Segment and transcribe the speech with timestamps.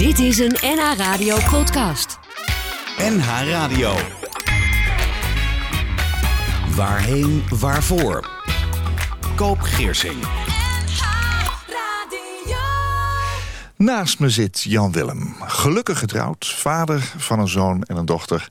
[0.00, 2.18] Dit is een NH Radio podcast.
[2.98, 3.94] NH Radio.
[6.76, 8.30] Waarheen, waarvoor?
[9.36, 10.24] Koop Geersing.
[13.76, 18.48] Naast me zit Jan Willem, gelukkig getrouwd, vader van een zoon en een dochter.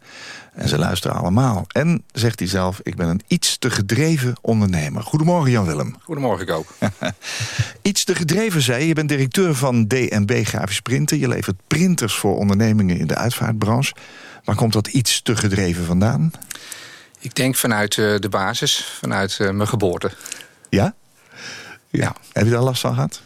[0.60, 1.66] En ze luisteren allemaal.
[1.68, 5.04] En, zegt hij zelf, ik ben een iets te gedreven ondernemer.
[5.04, 5.96] Goedemorgen Jan Willem.
[6.04, 6.76] Goedemorgen Koop.
[7.82, 8.88] iets te gedreven, zei je.
[8.88, 11.20] Je bent directeur van DNB Grafisch Printen.
[11.20, 13.94] Je levert printers voor ondernemingen in de uitvaartbranche.
[14.44, 16.32] Waar komt dat iets te gedreven vandaan?
[17.20, 20.12] Ik denk vanuit uh, de basis, vanuit uh, mijn geboorte.
[20.70, 20.84] Ja?
[20.84, 20.94] ja?
[21.90, 22.16] ja?
[22.32, 23.22] Heb je daar last van gehad?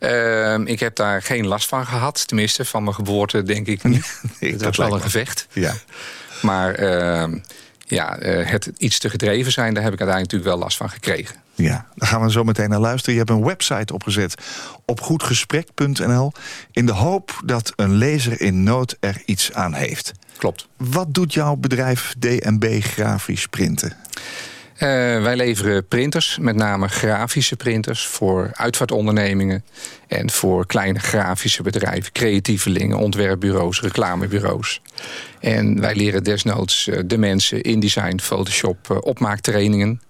[0.00, 2.26] Uh, ik heb daar geen last van gehad.
[2.26, 4.20] Tenminste, van mijn geboorte denk ik niet.
[4.40, 5.46] nee, het was wel een gevecht.
[5.52, 5.74] Ja.
[6.44, 7.40] Maar uh,
[7.78, 10.90] ja, uh, het iets te gedreven zijn, daar heb ik uiteindelijk natuurlijk wel last van
[10.90, 11.42] gekregen.
[11.54, 13.12] Ja, daar gaan we zo meteen naar luisteren.
[13.12, 14.34] Je hebt een website opgezet
[14.84, 16.32] op goedgesprek.nl...
[16.70, 20.12] in de hoop dat een lezer in nood er iets aan heeft.
[20.36, 20.68] Klopt.
[20.76, 23.96] Wat doet jouw bedrijf DNB Grafisch Printen?
[24.84, 24.90] Uh,
[25.22, 28.06] wij leveren printers, met name grafische printers...
[28.06, 29.64] voor uitvaartondernemingen
[30.08, 32.12] en voor kleine grafische bedrijven...
[32.12, 34.80] creatievelingen, ontwerpbureaus, reclamebureaus.
[35.40, 40.00] En wij leren desnoods uh, de mensen InDesign, Photoshop, uh, opmaaktrainingen.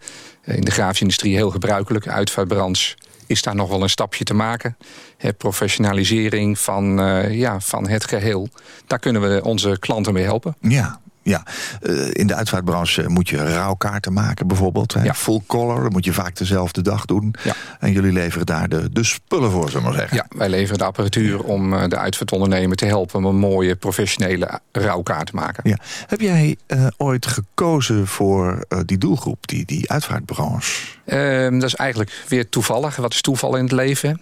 [0.45, 2.09] in de grafische industrie heel gebruikelijk.
[2.09, 4.77] Uitvaartbranche is daar nog wel een stapje te maken.
[5.17, 6.85] He, professionalisering van,
[7.31, 8.49] ja, van het geheel.
[8.87, 10.57] Daar kunnen we onze klanten mee helpen.
[10.61, 11.43] Ja, ja,
[11.83, 14.95] uh, in de uitvaartbranche moet je rouwkaarten maken bijvoorbeeld.
[14.95, 15.03] Hè?
[15.03, 15.15] Ja.
[15.15, 17.35] Full color, dat moet je vaak dezelfde dag doen.
[17.43, 17.55] Ja.
[17.81, 20.17] En jullie leveren daar de, de spullen voor, zullen we maar zeggen.
[20.17, 23.19] Ja, wij leveren de apparatuur om uh, de uitvaartondernemer te helpen...
[23.19, 25.71] om een mooie professionele rouwkaart te maken.
[25.71, 25.79] Ja.
[26.07, 30.87] Heb jij uh, ooit gekozen voor die doelgroep, die, die uitvaartbranche?
[31.05, 32.97] Ehm, dat is eigenlijk weer toevallig.
[32.97, 34.21] Wat is toeval in het leven?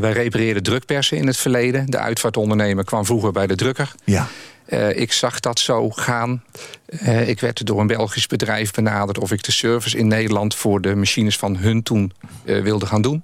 [0.00, 1.86] wij repareerden drukpersen in het verleden.
[1.90, 3.94] De uitvaartondernemer kwam vroeger bij de drukker.
[4.04, 4.26] Ja.
[4.68, 6.42] Uh, ik zag dat zo gaan.
[6.88, 9.18] Uh, ik werd door een Belgisch bedrijf benaderd...
[9.18, 12.12] of ik de service in Nederland voor de machines van hun toen
[12.44, 13.22] uh, wilde gaan doen.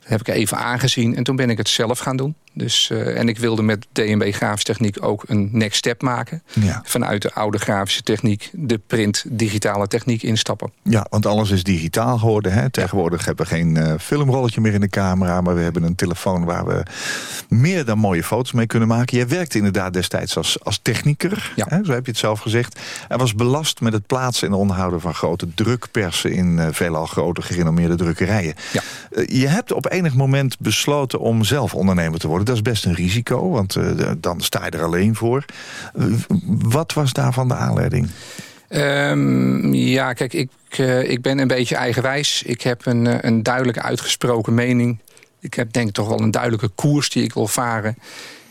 [0.00, 2.34] Dat heb ik even aangezien en toen ben ik het zelf gaan doen.
[2.52, 6.42] Dus, en ik wilde met DNB Grafische Techniek ook een next step maken.
[6.52, 6.82] Ja.
[6.84, 10.72] Vanuit de oude grafische techniek de print digitale techniek instappen.
[10.82, 12.52] Ja, want alles is digitaal geworden.
[12.52, 12.70] Hè?
[12.70, 15.40] Tegenwoordig hebben we geen filmrolletje meer in de camera...
[15.40, 16.82] maar we hebben een telefoon waar we
[17.48, 19.16] meer dan mooie foto's mee kunnen maken.
[19.16, 21.66] Jij werkte inderdaad destijds als, als technieker, ja.
[21.68, 21.84] hè?
[21.84, 22.80] zo heb je het zelf gezegd.
[23.08, 26.32] Hij was belast met het plaatsen en onderhouden van grote drukpersen...
[26.32, 28.54] in uh, veelal grote gerenommeerde drukkerijen.
[28.72, 28.82] Ja.
[29.10, 32.46] Uh, je hebt op enig moment besloten om zelf ondernemer te worden.
[32.46, 35.44] Dat is best een risico, want uh, dan sta je er alleen voor.
[36.58, 38.08] wat was daarvan de aanleiding?
[38.68, 40.50] Um, ja, kijk, ik,
[41.02, 42.42] ik ben een beetje eigenwijs.
[42.42, 44.98] Ik heb een, een duidelijk uitgesproken mening.
[45.40, 47.96] Ik heb denk ik toch wel een duidelijke koers die ik wil varen.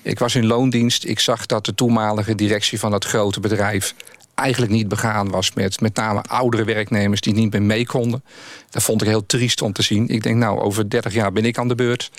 [0.02, 1.06] Ik was in loondienst.
[1.06, 3.96] Ik zag dat de toenmalige directie van dat grote bedrijf
[4.35, 8.23] eigenlijk niet begaan was met met name oudere werknemers die niet meer mee konden.
[8.69, 10.07] Dat vond ik heel triest om te zien.
[10.07, 12.12] Ik denk, nou, over 30 jaar ben ik aan de beurt.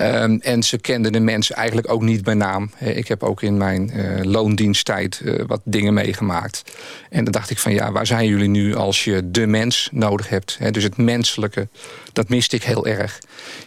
[0.00, 2.70] Um, en ze kenden de mensen eigenlijk ook niet bij naam.
[2.78, 6.62] Ik heb ook in mijn uh, loondiensttijd uh, wat dingen meegemaakt.
[7.10, 10.28] En dan dacht ik van ja, waar zijn jullie nu als je de mens nodig
[10.28, 10.56] hebt?
[10.58, 11.68] He, dus het menselijke,
[12.12, 13.18] dat miste ik heel erg.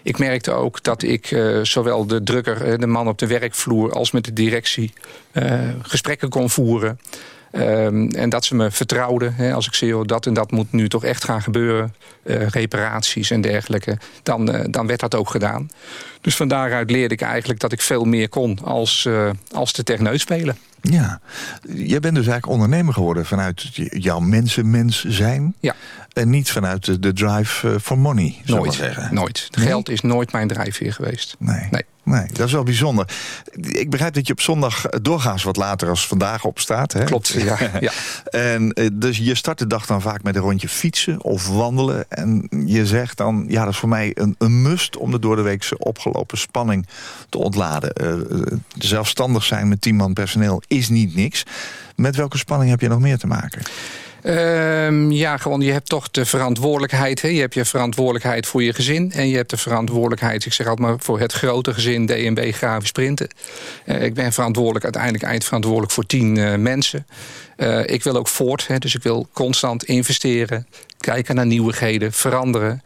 [0.04, 3.92] Ik merkte ook dat ik uh, zowel de drukker, de man op de werkvloer...
[3.92, 4.94] als met de directie
[5.82, 7.00] gesprekken kon voeren...
[7.52, 9.34] Um, en dat ze me vertrouwden.
[9.34, 11.94] Hè, als ik zie, oh, dat en dat moet nu toch echt gaan gebeuren.
[12.24, 13.98] Uh, reparaties en dergelijke.
[14.24, 15.70] Dan, uh, dan werd dat ook gedaan.
[16.22, 20.18] Dus van daaruit leerde ik eigenlijk dat ik veel meer kon als, uh, als de
[20.18, 20.58] spelen.
[20.82, 21.20] Ja,
[21.62, 25.56] jij bent dus eigenlijk ondernemer geworden vanuit jouw mensenmens zijn.
[25.60, 25.76] Ja.
[26.14, 29.14] En niet vanuit de, de drive for money, zou nooit, ik zeggen.
[29.14, 29.48] Nooit.
[29.52, 29.66] Nee?
[29.66, 31.36] Geld is nooit mijn drijfveer geweest.
[31.40, 31.68] Nee.
[31.72, 31.84] nee.
[32.10, 33.10] Nee, dat is wel bijzonder.
[33.62, 36.94] Ik begrijp dat je op zondag doorgaans wat later als vandaag opstaat.
[36.94, 37.04] Hè?
[37.04, 37.58] Klopt, ja.
[37.80, 37.92] ja.
[38.30, 42.06] En dus je start de dag dan vaak met een rondje fietsen of wandelen.
[42.10, 44.98] En je zegt dan, ja, dat is voor mij een, een must...
[44.98, 46.88] om de door de weekse opgelopen spanning
[47.30, 47.92] te ontladen.
[48.04, 51.44] Uh, zelfstandig zijn met tien man personeel is niet niks.
[51.96, 53.62] Met welke spanning heb je nog meer te maken?
[54.24, 57.22] Um, ja, gewoon je hebt toch de verantwoordelijkheid.
[57.22, 57.28] Hè?
[57.28, 59.12] Je hebt je verantwoordelijkheid voor je gezin.
[59.12, 62.92] En je hebt de verantwoordelijkheid, ik zeg altijd maar, voor het grote gezin DNB Grafisch
[62.92, 63.28] Printen.
[63.86, 67.08] Uh, ik ben verantwoordelijk, uiteindelijk eindverantwoordelijk voor tien uh, mensen.
[67.58, 68.78] Uh, ik wil ook voort, hè?
[68.78, 70.68] dus ik wil constant investeren.
[70.98, 72.82] Kijken naar nieuwigheden, veranderen.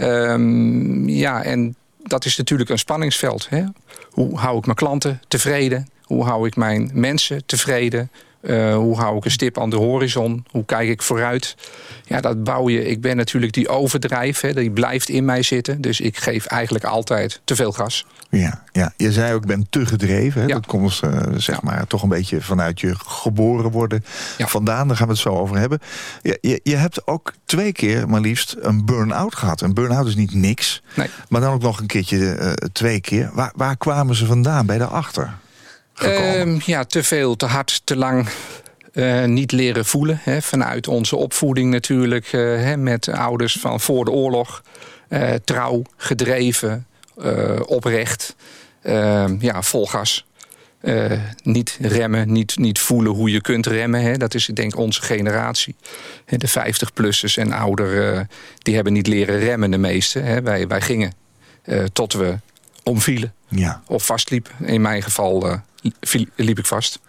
[0.00, 3.48] Um, ja, en dat is natuurlijk een spanningsveld.
[3.48, 3.64] Hè?
[4.10, 5.88] Hoe hou ik mijn klanten tevreden?
[6.08, 8.10] Hoe hou ik mijn mensen tevreden?
[8.40, 10.44] Uh, hoe hou ik een stip aan de horizon?
[10.50, 11.56] Hoe kijk ik vooruit?
[12.04, 12.84] Ja, dat bouw je.
[12.84, 15.80] Ik ben natuurlijk die overdrijf, hè, die blijft in mij zitten.
[15.80, 18.06] Dus ik geef eigenlijk altijd te veel gas.
[18.30, 18.92] Ja, ja.
[18.96, 20.40] je zei ook, ik ben te gedreven.
[20.40, 20.46] Hè?
[20.46, 20.54] Ja.
[20.54, 24.04] Dat komt uh, zeg maar toch een beetje vanuit je geboren worden
[24.38, 24.88] vandaan.
[24.88, 25.78] Daar gaan we het zo over hebben.
[26.22, 29.60] Je, je, je hebt ook twee keer maar liefst een burn-out gehad.
[29.60, 30.82] Een burn-out is niet niks.
[30.94, 31.08] Nee.
[31.28, 33.30] Maar dan ook nog een keertje uh, twee keer.
[33.32, 34.66] Waar, waar kwamen ze vandaan?
[34.66, 35.34] Bij de achter?
[36.02, 38.28] Uh, ja, te veel, te hard, te lang.
[38.92, 40.20] Uh, niet leren voelen.
[40.22, 42.32] Hè, vanuit onze opvoeding natuurlijk.
[42.32, 44.62] Uh, hè, met ouders van voor de oorlog.
[45.08, 46.86] Uh, trouw, gedreven,
[47.66, 48.36] oprecht.
[48.82, 50.26] Ehm, ja, vol gas.
[51.42, 54.02] niet remmen, niet, niet voelen hoe je kunt remmen.
[54.02, 54.16] Hè.
[54.16, 55.76] Dat is denk ik onze generatie.
[56.24, 58.26] De 50-plussers en ouder,
[58.58, 60.18] die hebben niet leren remmen de meeste.
[60.18, 60.42] Hè.
[60.42, 61.12] Wij, wij gingen
[61.92, 62.38] tot we
[62.82, 63.34] omvielen.
[63.48, 63.82] Ja.
[63.86, 64.52] Of vastliepen.
[64.66, 65.60] In mijn geval
[66.36, 67.00] liep ik vast.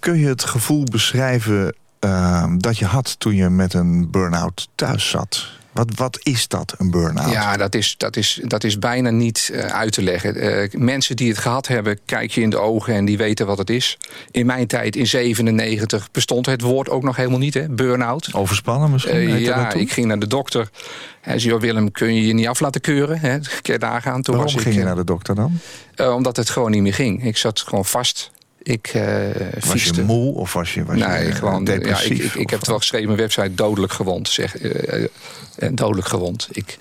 [0.00, 5.10] Kun je het gevoel beschrijven uh, dat je had toen je met een burn-out thuis
[5.10, 5.60] zat?
[5.72, 7.32] Wat, wat is dat, een burn-out?
[7.32, 10.44] Ja, dat is, dat is, dat is bijna niet uh, uit te leggen.
[10.44, 13.58] Uh, mensen die het gehad hebben, kijk je in de ogen en die weten wat
[13.58, 13.98] het is.
[14.30, 17.68] In mijn tijd, in 97, bestond het woord ook nog helemaal niet, hè?
[17.68, 18.28] Burn-out.
[18.32, 19.16] Overspannen misschien?
[19.16, 20.70] Uh, ja, ik ging naar de dokter.
[21.20, 23.20] Hij zei, Willem, kun je je niet af laten keuren?
[23.20, 23.38] Hè?
[23.62, 24.22] Keer daar gaan.
[24.22, 25.58] Toen Waarom was ging ik, je naar de dokter dan?
[26.14, 27.24] omdat het gewoon niet meer ging.
[27.24, 28.30] Ik zat gewoon vast.
[28.62, 29.02] Ik uh,
[29.66, 32.18] Was je moe of was je, was nee, je gewoon, depressief?
[32.18, 34.28] Ja, ik, ik, ik heb het wel geschreven op mijn website, dodelijk gewond.
[34.28, 35.06] Zeg, uh,
[35.72, 36.48] dodelijk gewond.
[36.50, 36.78] Ik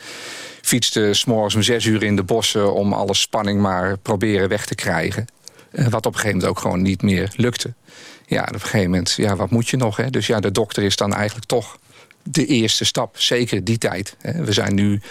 [0.61, 2.73] fietste s'morgens om zes uur in de bossen...
[2.73, 5.25] om alle spanning maar proberen weg te krijgen.
[5.71, 7.73] Uh, wat op een gegeven moment ook gewoon niet meer lukte.
[8.25, 9.97] Ja, op een gegeven moment, ja, wat moet je nog?
[9.97, 10.09] Hè?
[10.09, 11.77] Dus ja, de dokter is dan eigenlijk toch
[12.23, 13.19] de eerste stap.
[13.19, 14.15] Zeker die tijd.
[14.21, 14.43] Hè?
[14.43, 15.01] We zijn nu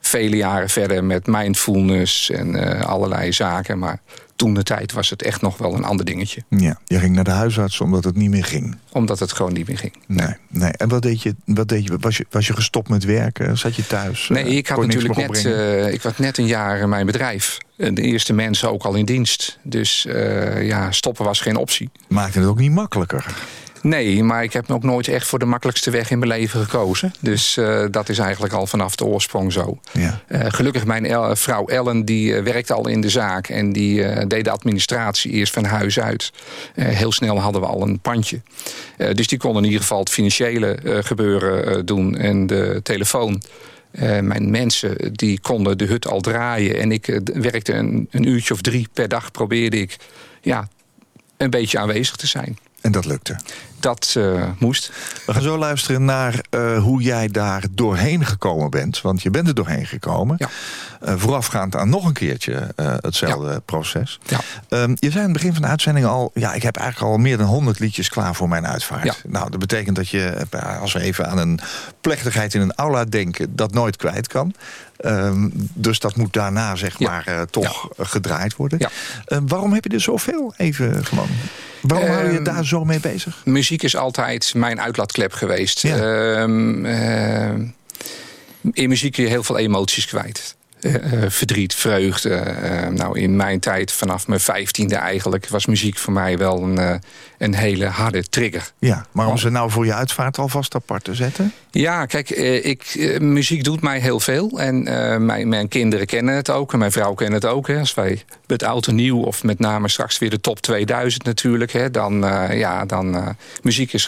[0.00, 3.78] vele jaren verder met mindfulness en allerlei zaken.
[3.78, 4.00] Maar
[4.42, 6.42] toen de tijd was het echt nog wel een ander dingetje.
[6.48, 8.76] Ja, je ging naar de huisarts omdat het niet meer ging.
[8.92, 9.92] Omdat het gewoon niet meer ging.
[10.06, 10.70] Nee, nee.
[10.70, 11.34] En wat deed je?
[11.44, 11.96] Wat deed je?
[12.00, 12.26] Was, je?
[12.30, 13.58] was je gestopt met werken?
[13.58, 14.28] Zat je thuis?
[14.28, 17.58] Nee, ik had natuurlijk net, uh, ik was net een jaar mijn bedrijf.
[17.76, 19.58] De eerste mensen ook al in dienst.
[19.62, 21.90] Dus uh, ja, stoppen was geen optie.
[22.08, 23.34] Maakte het ook niet makkelijker?
[23.82, 27.12] Nee, maar ik heb ook nooit echt voor de makkelijkste weg in mijn leven gekozen.
[27.20, 29.78] Dus uh, dat is eigenlijk al vanaf de oorsprong zo.
[29.92, 30.20] Ja.
[30.28, 33.48] Uh, gelukkig mijn el vrouw Ellen, die uh, werkte al in de zaak...
[33.48, 36.32] en die deed de administratie eerst van huis uit.
[36.74, 38.40] heel snel hadden we al een pandje.
[39.12, 43.42] dus die kon in ieder geval het financiële gebeuren doen en de telefoon.
[44.20, 46.78] mijn mensen die konden de hut al draaien.
[46.78, 49.96] En ik werkte een, een uurtje of drie per dag probeerde ik
[50.40, 50.68] ja,
[51.36, 52.58] een beetje aanwezig te zijn.
[52.80, 53.36] En dat lukte?
[53.82, 54.92] Dat uh, moest.
[55.26, 59.00] We gaan zo luisteren naar uh, hoe jij daar doorheen gekomen bent.
[59.00, 60.36] Want je bent er doorheen gekomen.
[60.38, 60.48] Ja.
[61.08, 63.58] Uh, voorafgaand aan nog een keertje hetzelfde ja.
[63.58, 64.20] proces.
[64.26, 64.38] Ja.
[64.68, 66.30] Um, je zei aan het begin van de uitzending al...
[66.34, 69.22] ja, ik heb eigenlijk al meer dan 100 liedjes klaar voor mijn uitvaart.
[69.26, 70.46] Nou, dat betekent dat je,
[70.80, 71.60] als we even aan een
[72.00, 73.56] plechtigheid in een aula denken...
[73.56, 74.54] dat nooit kwijt kan.
[75.04, 78.78] Um, dus dat moet daarna, zeg maar, toch gedraaid worden.
[78.78, 78.90] Ja.
[79.46, 81.28] waarom heb je er zoveel even gewoon...
[81.82, 83.40] Waarom hou je daar zo mee bezig?
[83.44, 85.82] Muziek is altijd mijn uitlaatklep geweest.
[85.82, 86.40] Ja.
[86.40, 87.50] Um, uh,
[88.72, 90.56] in muziek kun je heel veel emoties kwijt.
[90.82, 92.54] Uh, verdriet, vreugde.
[92.62, 95.48] Uh, nou, in mijn tijd, vanaf mijn vijftiende eigenlijk...
[95.48, 97.00] was muziek voor mij wel een,
[97.38, 98.72] een hele harde trigger.
[98.78, 101.52] Ja, maar om ze nou voor je uitvaart alvast apart te zetten?
[101.70, 104.60] Ja, kijk, ik, muziek doet mij heel veel.
[104.60, 104.82] En
[105.24, 106.72] mijn, mijn kinderen kennen het ook.
[106.72, 107.68] En mijn vrouw kent het ook.
[107.68, 107.78] Hè.
[107.78, 111.72] Als wij met oud en nieuw, of met name straks weer de top 2000 natuurlijk...
[111.72, 112.14] Hè, dan,
[112.50, 114.06] ja, dan muziek is...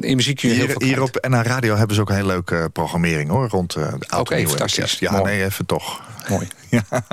[0.00, 2.14] in muziek kun je heel hier, veel hier op NH Radio hebben ze ook een
[2.14, 3.48] hele leuke programmering, hoor.
[3.48, 4.98] Rond de oud Oké, okay, fantastisch.
[4.98, 5.24] Ja, Mooi.
[5.24, 6.02] nee, even toch.
[6.28, 6.46] Mooi.
[6.70, 7.04] Ja.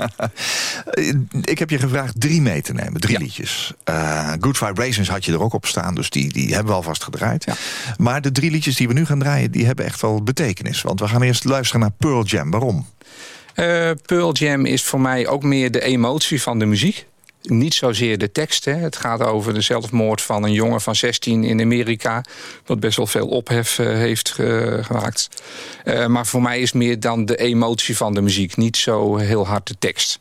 [1.40, 3.18] Ik heb je gevraagd drie mee te nemen, drie ja.
[3.18, 3.72] liedjes.
[3.90, 7.04] Uh, Good Vibrations had je er ook op staan, dus die, die hebben we alvast
[7.04, 7.44] gedraaid.
[7.44, 7.54] Ja.
[7.96, 10.82] Maar de drie liedjes die we nu gaan draaien, die hebben echt wel betekenis.
[10.82, 12.50] Want we gaan eerst luisteren naar Pearl Jam.
[12.50, 12.86] Waarom?
[13.56, 17.06] Uh, Pearl Jam is voor mij ook meer de emotie van de muziek.
[17.42, 18.64] Niet zozeer de tekst.
[18.64, 18.72] Hè.
[18.72, 22.24] Het gaat over de zelfmoord van een jongen van 16 in Amerika.
[22.66, 25.28] Wat best wel veel ophef uh, heeft uh, gemaakt.
[25.84, 28.56] Uh, maar voor mij is meer dan de emotie van de muziek.
[28.56, 30.20] Niet zo heel hard de tekst.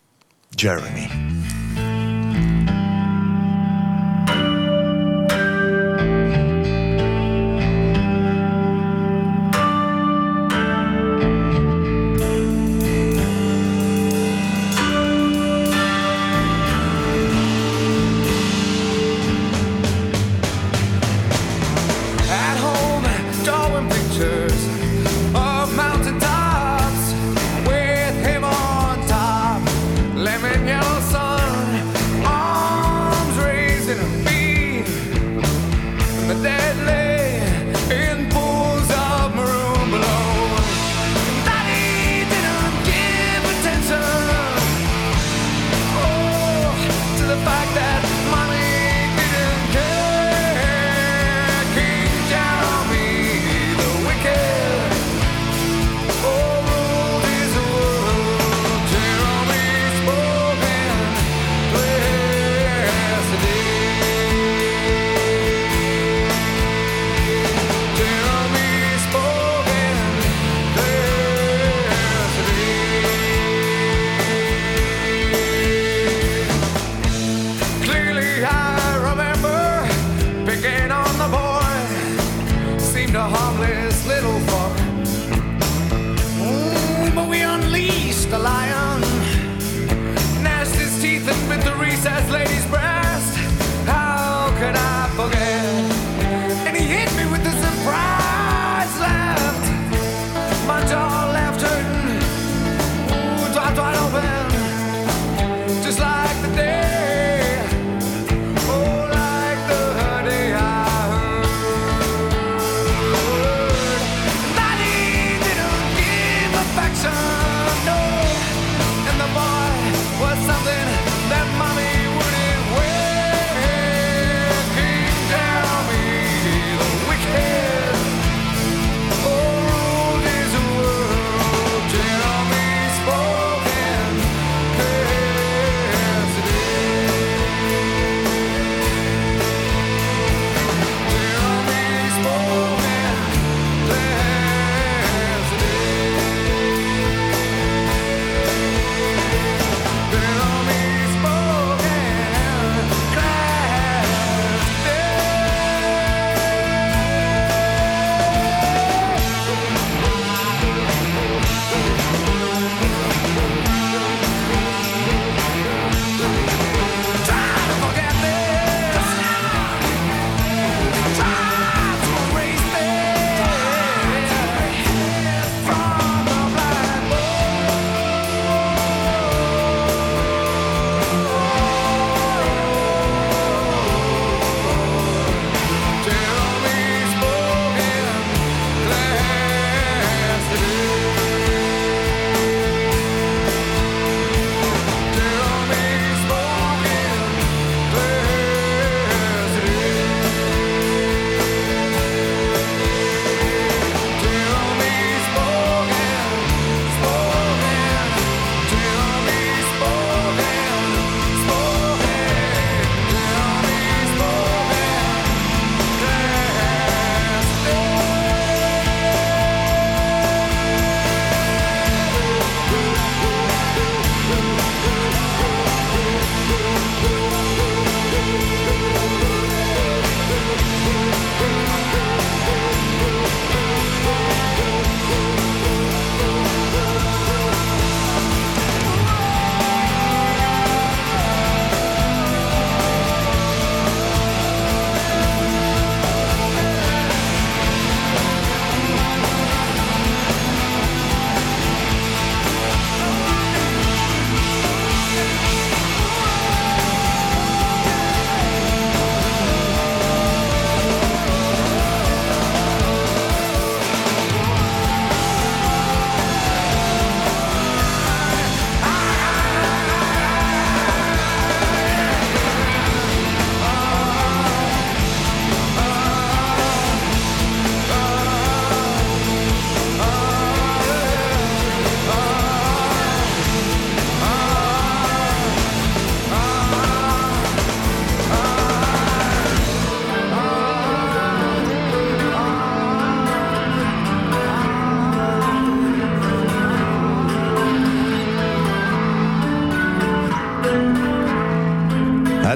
[0.50, 1.10] Jeremy.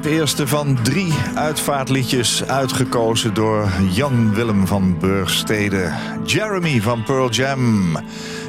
[0.06, 5.94] Het eerste van drie uitvaartliedjes uitgekozen door Jan Willem van Burgstede.
[6.26, 7.98] Jeremy van Pearl Jam.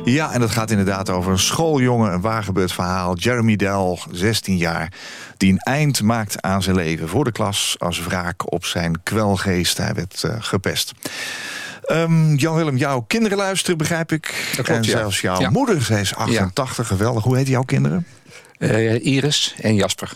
[0.05, 3.17] Ja, en dat gaat inderdaad over een schooljongen, een waargebeurd verhaal.
[3.17, 4.93] Jeremy Dell, 16 jaar,
[5.37, 7.77] die een eind maakt aan zijn leven voor de klas...
[7.79, 9.79] als wraak op zijn kwelgeest.
[9.79, 10.93] Hij werd uh, gepest.
[11.91, 14.23] Um, Jan-Willem, jouw kinderen luisteren, begrijp ik.
[14.57, 14.99] Dat klopt, en ja.
[14.99, 15.51] zelfs jouw Ja.
[15.51, 17.25] moeder, zij is 88, geweldig.
[17.25, 18.07] Hoe heet jouw kinderen?
[18.59, 20.13] Eh, Iris en Jasper.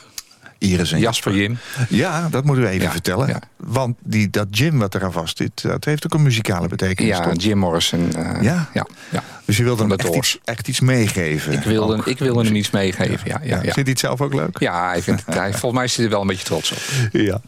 [0.61, 1.59] Iris en Jasper Jim.
[1.89, 3.29] Ja, dat moeten we even Ja, vertellen.
[3.29, 3.41] ja.
[3.57, 7.17] Want die, dat Jim wat eraan vast zit, dat heeft ook een muzikale betekenis.
[7.17, 7.43] Ja, toch?
[7.43, 8.13] Jim Morrison.
[8.15, 8.69] eh, Ja?
[8.73, 8.87] ja.
[9.45, 11.53] Dus je wilde hem echt iets, echt iets meegeven.
[11.53, 12.07] Ik wilde, Ook.
[12.07, 13.21] ik wilde hem iets meegeven.
[13.29, 13.61] Ja, ja, ja.
[13.61, 14.59] Vindt hij het zelf ook leuk?
[14.59, 16.79] Ja, het, hij, volgens mij is hij er wel een beetje trots op.
[17.13, 17.41] Ja.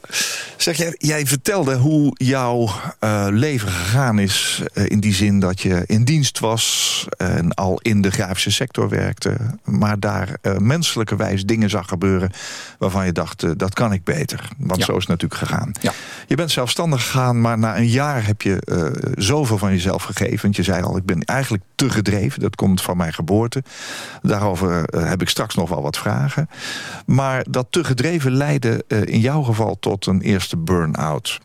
[0.56, 4.62] Zeg, jij, jij vertelde hoe jouw eh, leven gegaan is...
[4.74, 7.06] eh, in die zin dat je in dienst was...
[7.16, 9.36] en al in de grafische sector werkte...
[9.64, 12.30] maar daar eh menselijkerwijs dingen zag gebeuren...
[12.78, 14.48] waarvan je dacht, eh, dat kan ik beter.
[14.58, 14.84] Want Ja.
[14.86, 15.72] zo is het natuurlijk gegaan.
[15.80, 15.92] Ja.
[16.26, 20.38] Je bent zelfstandig gegaan, maar na een jaar heb je eh, zoveel van jezelf gegeven.
[20.42, 22.40] Want je zei al, ik ben eigenlijk te gedreven.
[22.40, 23.62] Dat komt van mijn geboorte.
[24.22, 26.48] Daarover eh, heb ik straks nog wel wat vragen.
[27.06, 31.40] Maar dat te gedreven leidde eh, in jouw geval tot een eerste burn-out.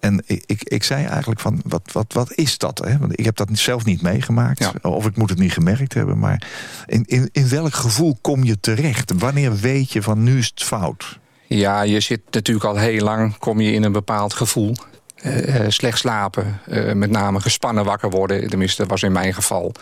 [0.00, 2.78] En ik, ik, ik zei eigenlijk van, wat, wat, wat is dat?
[2.78, 2.98] Hè?
[2.98, 4.58] Want ik heb dat zelf niet meegemaakt.
[4.58, 4.90] Ja.
[4.90, 6.18] Of ik moet het niet gemerkt hebben.
[6.18, 6.42] Maar
[6.86, 9.12] in, in, in welk gevoel kom je terecht?
[9.18, 11.18] Wanneer weet je van, nu is het fout?
[11.46, 14.74] Ja, je zit natuurlijk al heel lang, kom je in een bepaald gevoel.
[15.22, 18.48] Eh, eh, slecht slapen, eh, met name gespannen wakker worden.
[18.48, 19.72] Tenminste, dat was in mijn geval.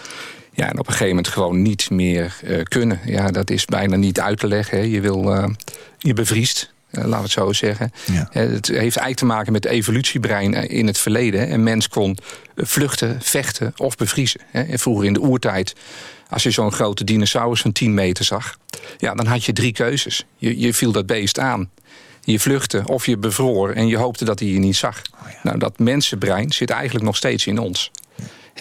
[0.53, 3.01] Ja, en op een gegeven moment gewoon niet meer kunnen.
[3.05, 4.79] Ja, dat is bijna niet uit te leggen.
[4.79, 4.85] Hè.
[4.85, 5.51] Je, wil,
[5.99, 7.93] je bevriest, eh, laten we het zo zeggen.
[8.13, 8.29] Ja.
[8.31, 11.53] Het heeft eigenlijk te maken met evolutiebrein in het verleden.
[11.53, 12.19] Een mens kon
[12.57, 14.41] vluchten, vechten of bevriezen.
[14.51, 14.63] hè.
[14.63, 15.75] En vroeger in de oertijd,
[16.29, 18.59] als je zo'n grote dinosaurus van 10 meter zag...
[18.99, 20.27] Ja, dan had je drie keuzes.
[20.37, 21.71] Je, je viel dat beest aan,
[22.31, 23.71] je vluchtte of je bevroor...
[23.71, 25.03] en je hoopte dat hij je niet zag.
[25.43, 27.91] Nou, dat mensenbrein zit eigenlijk nog steeds in ons.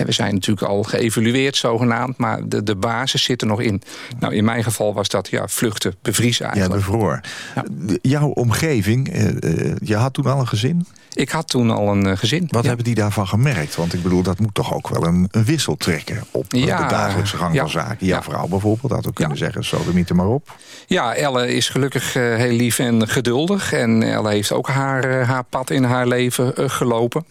[0.06, 2.18] We zijn natuurlijk al geëvalueerd zogenaamd...
[2.18, 3.82] maar de, de basis zit er nog in.
[4.20, 6.86] Nou, in mijn geval was dat ja, vluchten, bevriezen Ja, eigenlijk.
[6.86, 7.22] bevroor.
[7.56, 7.64] Ja.
[7.72, 10.88] De- Jouw omgeving, eh, eh, je had toen al een gezin.
[11.14, 12.46] Ik had toen al een eh, gezin.
[12.48, 12.68] Wat Ja.
[12.68, 13.76] hebben die daarvan gemerkt?
[13.76, 16.24] Want ik bedoel, dat moet toch ook wel een, een wissel trekken...
[16.32, 17.60] op Ja, de dagelijkse gang ja.
[17.62, 18.06] van zaken.
[18.08, 18.24] Jouw Ja.
[18.24, 19.64] vrouw bijvoorbeeld had ook kunnen zeggen...
[19.66, 20.56] zo, de er maar op.
[20.88, 23.74] Ja, Elle is gelukkig heel lief en geduldig.
[23.74, 27.26] En Elle heeft ook haar, haar pad in haar leven gelopen.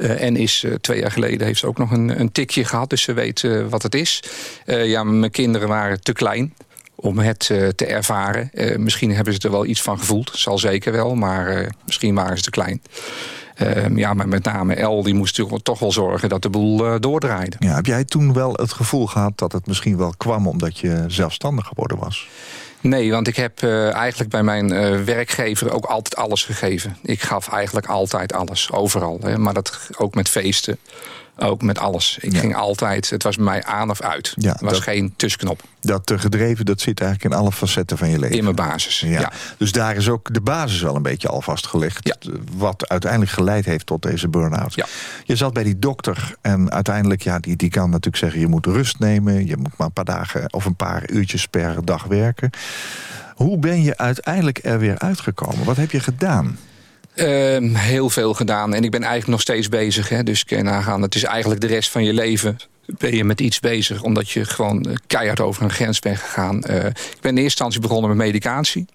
[0.00, 2.90] Eh, en is eh, twee jaar geleden heeft ze ook nog een, een tikje gehad.
[2.90, 4.22] Dus ze weet eh, wat het is.
[4.64, 6.54] Ja, mijn kinderen waren te klein
[6.94, 7.38] om het
[7.74, 8.50] te ervaren.
[8.76, 10.30] Misschien hebben ze er wel iets van gevoeld.
[10.34, 12.82] Zal zeker wel, maar misschien waren ze te klein.
[13.54, 17.56] Ehm, ja, maar met name El die moest toch- wel zorgen dat de boel doordraaide.
[17.58, 20.46] Ja, heb jij toen wel het gevoel gehad dat het misschien wel kwam...
[20.46, 22.28] omdat je zelfstandig geworden was?
[22.80, 26.96] Nee, want ik heb eh, eigenlijk bij mijn eh, werkgever ook altijd alles gegeven.
[27.02, 29.18] Ik gaf eigenlijk altijd alles, overal.
[29.22, 29.38] Hè.
[29.38, 30.78] Maar dat ook met feesten,
[31.40, 32.18] ook met alles.
[32.20, 32.38] Ik Ja.
[32.38, 34.32] ging altijd, het was bij mij aan of uit.
[34.36, 37.98] Ja, er was dat- geen tussenknop Dat te gedreven, dat zit eigenlijk in alle facetten
[37.98, 38.36] van je leven.
[38.36, 39.00] in mijn basis.
[39.00, 39.08] Ja.
[39.20, 39.32] Ja.
[39.56, 42.06] Dus daar is ook de basis wel een beetje al vastgelegd.
[42.06, 42.16] Ja.
[42.56, 44.74] Wat uiteindelijk geleid heeft tot deze burn-out.
[44.74, 44.86] Ja.
[45.24, 48.40] Je zat bij die dokter en uiteindelijk, ja, die, die kan natuurlijk zeggen...
[48.40, 51.84] je moet rust nemen, je moet maar een paar dagen of een paar uurtjes per
[51.84, 52.50] dag werken.
[53.34, 55.64] Hoe ben je uiteindelijk er weer uitgekomen?
[55.64, 56.58] Wat heb je gedaan?
[57.20, 60.08] Ehm, heel veel gedaan en ik ben eigenlijk nog steeds bezig.
[60.08, 60.22] Hè.
[60.22, 62.58] Dus kun je nagaan, het is eigenlijk de rest van je leven
[62.98, 64.02] ben je met iets bezig...
[64.02, 66.62] omdat je gewoon eh, keihard over een grens bent gegaan.
[66.62, 68.86] Eh, ik ben in eerste instantie begonnen met medicatie.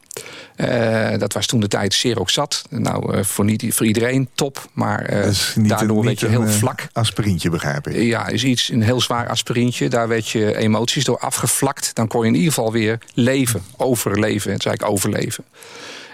[0.55, 2.63] Eh, dat was toen de tijd Seroxat.
[2.69, 6.49] Nou, eh, voor, niet, voor iedereen top, maar niet daardoor een, werd je heel een,
[6.49, 6.87] vlak.
[6.93, 8.03] aspirintje, begrijp ik.
[8.03, 9.89] Ja, is iets, een heel zwaar aspirintje.
[9.89, 11.95] Daar werd je emoties door afgevlakt.
[11.95, 14.51] Dan kon je in ieder geval weer leven, overleven.
[14.51, 15.43] Het is eigenlijk overleven.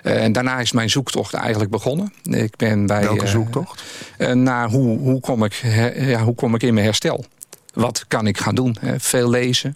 [0.04, 2.14] Eh, en daarna is mijn zoektocht eigenlijk begonnen.
[2.24, 3.84] Ik ben bij, Welke eh, zoektocht?
[4.18, 7.26] eh, naar hoe, hoe, kom ik, her- ja, hoe kom ik in mijn herstel?
[7.74, 8.78] Wat kan ik gaan doen?
[8.98, 9.76] Veel lezen.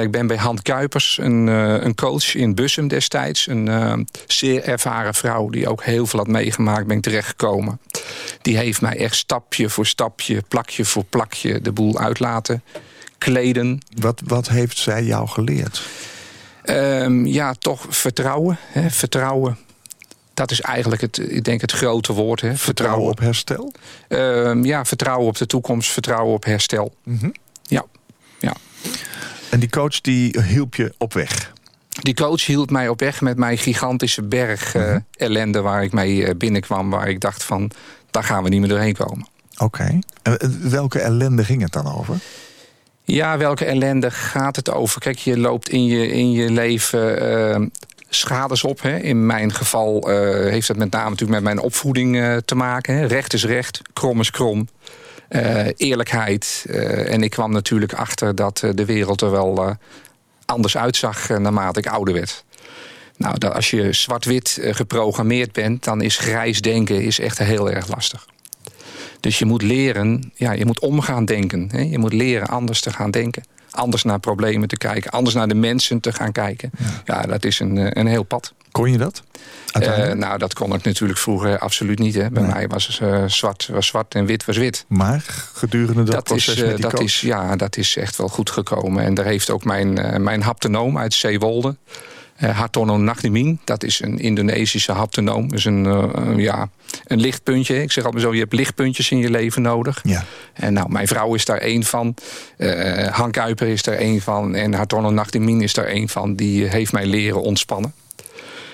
[0.00, 3.46] Ik ben bij Han Kuipers, een, een coach in Bussum destijds.
[3.46, 7.80] Een zeer ervaren vrouw die ook heel veel had meegemaakt, ben ik terechtgekomen.
[8.42, 12.62] Die heeft mij echt stapje voor stapje, plakje voor plakje de boel uit laten
[13.18, 13.78] kleden.
[14.00, 15.82] Wat, wat heeft zij jou geleerd?
[16.68, 18.58] Ehm, ja, toch vertrouwen.
[18.60, 18.90] Hè?
[18.90, 19.58] Vertrouwen.
[20.34, 22.40] Dat is eigenlijk het, ik denk het grote woord.
[22.40, 22.56] Hè?
[22.56, 23.72] Vertrouwen op herstel?
[24.08, 26.94] Ehm, ja, vertrouwen op de toekomst, vertrouwen op herstel.
[27.04, 27.30] Mhm.
[27.62, 27.84] Ja,
[28.38, 28.54] ja.
[29.50, 31.52] En die coach die hielp je op weg?
[31.88, 36.24] Die coach hield mij op weg met mijn gigantische berg eh, ellende waar ik mee
[36.26, 36.90] eh, binnenkwam.
[36.90, 37.70] Waar ik dacht van,
[38.10, 39.26] daar gaan we niet meer doorheen komen.
[39.56, 39.98] Oké.
[40.22, 42.16] En, eh, welke ellende ging het dan over?
[43.10, 45.00] Ja, welke ellende gaat het over?
[45.00, 47.60] Kijk, je loopt in je, in je leven eh,
[48.08, 48.82] schades op.
[48.82, 48.96] Hè.
[48.96, 52.94] In mijn geval eh, heeft dat met name natuurlijk met mijn opvoeding eh, te maken.
[52.94, 53.06] Hè.
[53.06, 54.68] Recht is recht, krom is krom.
[55.28, 56.66] Eh, eerlijkheid.
[57.06, 59.76] En ik kwam natuurlijk achter dat de wereld er wel
[60.44, 62.44] anders uitzag naarmate ik ouder werd.
[63.16, 67.88] Nou, dat als je zwart-wit geprogrammeerd bent, dan is grijs denken is echt heel erg
[67.88, 68.26] lastig.
[69.20, 71.68] Dus je moet leren, ja, je moet omgaan denken.
[71.72, 71.80] Hè?
[71.80, 73.42] Je moet leren anders te gaan denken.
[73.70, 75.10] Anders naar problemen te kijken.
[75.10, 76.70] Anders naar de mensen te gaan kijken.
[77.04, 78.52] Ja, dat is een, eh, een heel pad.
[78.70, 79.22] Kon je dat?
[79.72, 82.14] Eh, nou, dat kon ik natuurlijk vroeger absoluut niet.
[82.14, 82.30] Hè.
[82.30, 82.52] Bij Nee.
[82.52, 84.84] mij was eh, zwart was zwart en wit was wit.
[84.88, 87.02] maar gedurende dat, Dat, proces is, met die dat, coach?
[87.04, 89.04] is, ja, dat is echt wel goed gekomen.
[89.04, 91.76] En daar heeft ook mijn, mijn haptonoom uit Zeewolde...
[92.42, 93.14] Uh, Hartono
[93.64, 95.48] dat is een Indonesische haptonoom.
[95.48, 96.68] Dus een, uh, ja,
[97.04, 97.82] een lichtpuntje.
[97.82, 100.00] Ik zeg altijd zo, je hebt lichtpuntjes in je leven nodig.
[100.02, 100.24] Ja.
[100.52, 102.14] En nou, mijn vrouw is daar één van.
[102.58, 104.54] Uh, Han Kuiper is er één van.
[104.54, 106.34] En Hartono Nagnimin is daar één van.
[106.34, 107.92] Die heeft mij leren ontspannen.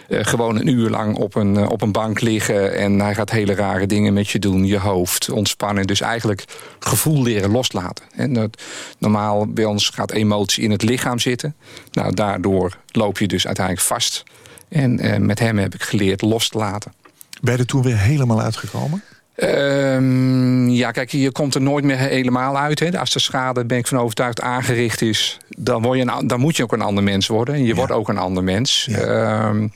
[0.09, 2.75] Eh, gewoon een uur lang op een, eh, op een bank liggen...
[2.75, 5.87] en hij gaat hele rare dingen met je doen, je hoofd ontspannen.
[5.87, 6.45] Dus eigenlijk
[6.79, 8.05] gevoel leren loslaten.
[8.14, 8.51] En
[8.99, 11.55] normaal bij ons gaat emotie in het lichaam zitten.
[11.93, 14.25] Nou, daardoor loop je dus uiteindelijk vast.
[14.69, 16.93] En eh, met hem heb ik geleerd los te laten.
[17.43, 19.03] Ben je er toen weer helemaal uitgekomen?
[19.35, 22.79] Ehm, ja, kijk, je komt er nooit meer helemaal uit.
[22.79, 22.99] Hè.
[22.99, 25.38] Als de schade, ben ik van overtuigd, aangericht is...
[25.49, 27.55] dan, word je een, dan moet je ook een ander mens worden.
[27.55, 28.87] En je wordt ook een ander mens.
[28.90, 28.99] Ja.
[28.99, 29.68] Ehm,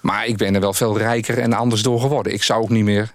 [0.00, 2.32] maar ik ben er wel veel rijker en anders door geworden.
[2.32, 3.12] Ik zou ook niet meer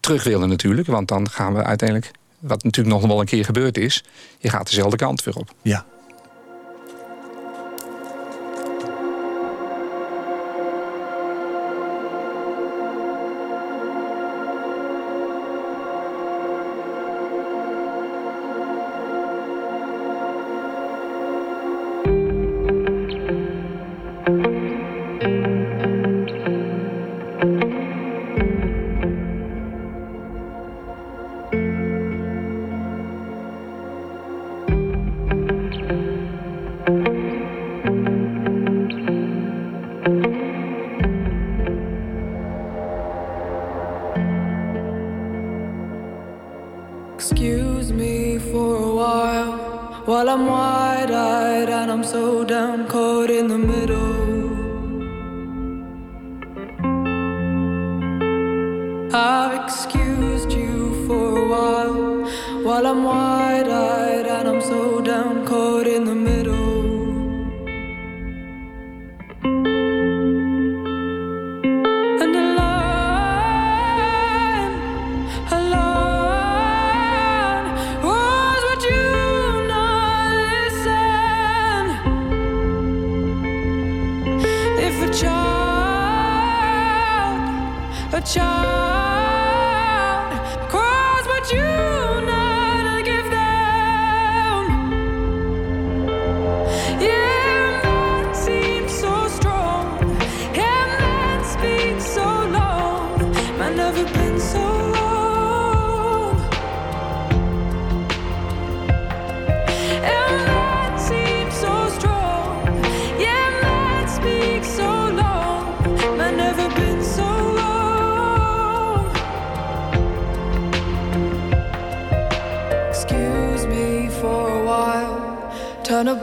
[0.00, 0.86] terug willen natuurlijk.
[0.86, 2.10] Want dan gaan we uiteindelijk...
[2.38, 4.04] wat natuurlijk nog wel een keer gebeurd is...
[4.38, 5.50] je gaat dezelfde kant weer op.
[5.62, 5.84] Ja.
[59.64, 62.24] Excused you for a while
[62.62, 66.65] while I'm wide eyed and I'm so down caught in the middle.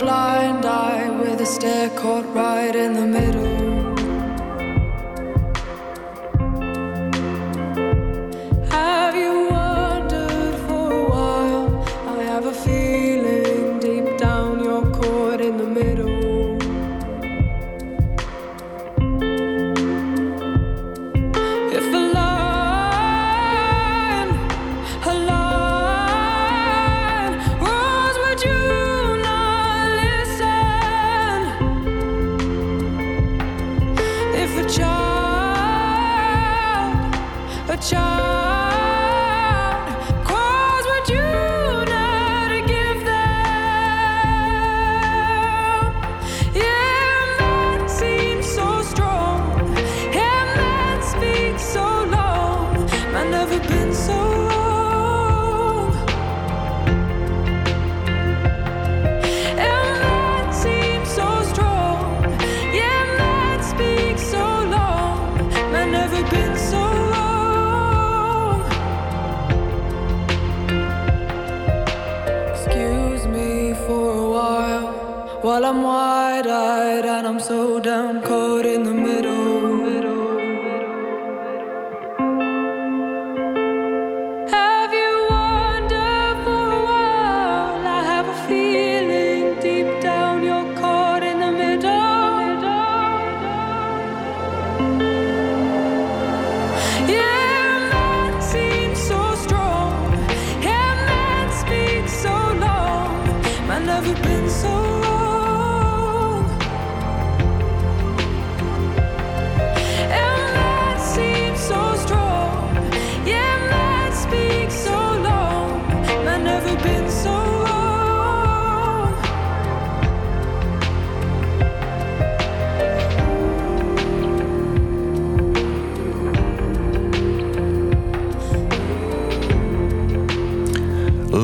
[0.04, 3.53] Blind eye with a stare caught right in the middle.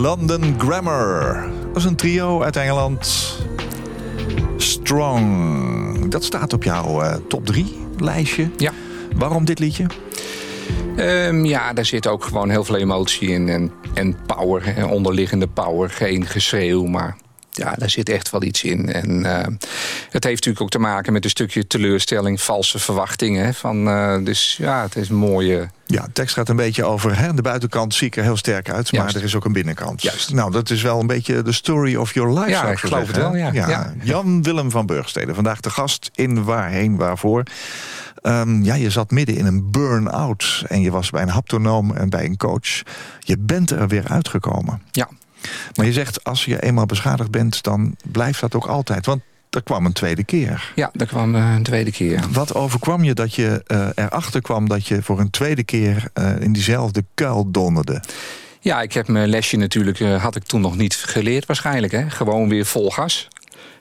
[0.09, 1.47] London Grammar.
[1.67, 3.35] Dat is een trio uit Engeland.
[4.57, 6.11] Strong.
[6.11, 7.87] Dat staat op jouw eh, top 3.
[7.97, 8.49] lijstje.
[8.57, 8.71] Ja.
[9.15, 9.85] Waarom dit liedje?
[10.95, 13.49] Ehm, ja, daar zit ook gewoon heel veel emotie in.
[13.49, 15.89] En, en power, hè, onderliggende power.
[15.89, 17.17] Geen geschreeuw, maar
[17.51, 18.93] ja, daar zit echt wel iets in.
[18.93, 19.47] En eh,
[20.09, 23.53] het heeft natuurlijk ook te maken met een stukje teleurstelling, valse verwachtingen.
[23.53, 25.69] Van, eh, dus ja, het is een mooie.
[25.91, 28.69] Ja, de tekst gaat een beetje over hè, de buitenkant zie ik er heel sterk
[28.69, 30.01] uit, maar er is ook een binnenkant.
[30.01, 30.33] Juist.
[30.33, 32.49] Nou, dat is wel een beetje de story of your life.
[32.49, 33.67] Ja, zou ik geloof zeggen, het wel, ja.
[33.67, 33.93] Ja.
[34.01, 37.43] Jan Willem van Burgstede, vandaag de gast in Waarheen Waarvoor.
[38.21, 42.09] Ehm, ja, je zat midden in een burn-out en je was bij een haptonoom en
[42.09, 42.81] bij een coach.
[43.19, 44.81] Je bent er weer uitgekomen.
[44.91, 45.09] Ja,
[45.75, 49.05] Maar je zegt, als je eenmaal beschadigd bent, dan blijft dat ook altijd.
[49.05, 50.71] Want er kwam een tweede keer.
[50.75, 52.25] ja dat kwam eh, een tweede keer.
[52.31, 56.39] Wat overkwam je dat je eh, erachter kwam dat je voor een tweede keer eh,
[56.39, 58.01] in diezelfde kuil donderde?
[58.59, 61.91] Ja, ik heb mijn lesje natuurlijk, had ik toen nog niet geleerd waarschijnlijk.
[61.91, 62.09] Hè.
[62.09, 63.27] Gewoon weer vol gas.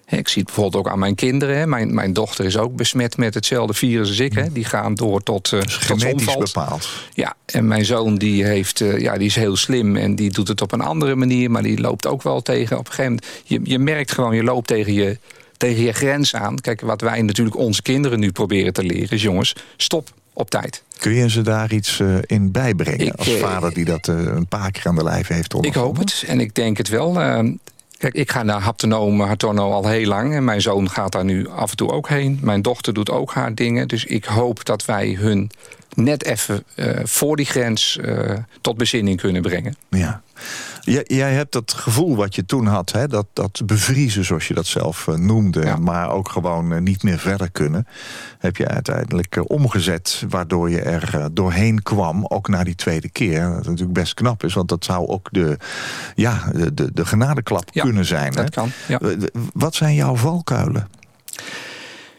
[0.09, 1.69] Ik zie het bijvoorbeeld ook aan mijn kinderen.
[1.69, 4.33] Mijn, mijn dochter is ook besmet met hetzelfde virus als ik.
[4.33, 4.53] Hè.
[4.53, 6.89] Die gaan door tot, uh, tot Genetisch bepaald.
[7.13, 10.63] Ja, en mijn zoon die heeft, ja, die is heel slim en die doet het
[10.63, 12.79] op een andere manier, maar die loopt ook wel tegen.
[12.79, 15.19] Op een gegeven moment, je, je merkt gewoon, je loopt tegen je,
[15.59, 16.61] tegen je grens aan.
[16.61, 20.83] Kijk, wat wij natuurlijk onze kinderen nu proberen te leren is, jongens, stop op tijd.
[20.99, 23.07] Kun je ze daar iets eh, in bijbrengen?
[23.07, 25.55] Ik, als eh, vader die dat eh, een paar keer aan de lijf heeft Ik
[25.55, 25.83] ondervonden?
[25.83, 27.13] hoop het en ik denk het wel.
[27.99, 30.35] Kijk, ik ga naar haptonoom, hartono al heel lang.
[30.35, 32.39] En mijn zoon gaat daar nu af en toe ook heen.
[32.43, 33.89] Mijn dochter doet ook haar dingen.
[33.89, 35.51] Dus ik hoop dat wij hun
[35.95, 36.65] net even
[37.03, 37.99] voor die grens
[38.61, 39.77] tot bezinning kunnen brengen.
[39.89, 40.23] Ja.
[40.89, 43.09] Jij, jij hebt dat gevoel wat je toen had, hè?
[43.09, 45.65] Dat, dat bevriezen zoals je dat zelf eh, noemde...
[45.65, 45.77] Ja.
[45.77, 47.87] maar ook gewoon eh, niet meer verder kunnen...
[48.39, 52.27] heb je uiteindelijk eh, omgezet waardoor je er doorheen kwam...
[52.27, 53.55] ook na die tweede keer.
[53.55, 55.57] Wat natuurlijk best knap is, want dat zou ook de,
[56.15, 58.33] ja, de, de, de genadeklap Ja, kunnen zijn.
[58.33, 58.51] Dat hè?
[58.51, 59.01] kan, ja.
[59.53, 60.89] Wat zijn jouw valkuilen?